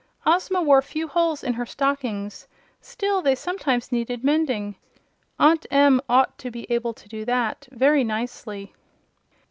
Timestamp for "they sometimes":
3.21-3.91